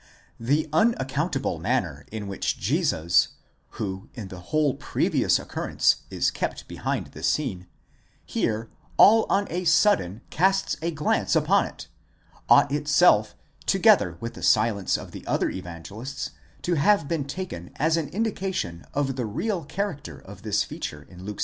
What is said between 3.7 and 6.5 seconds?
who in the whole pre vious occurrence is